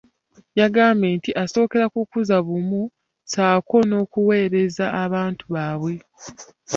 [0.59, 5.93] Yagambye nti asookera ku kuzza bumu ssaako n’okuweereza abantu baabwe.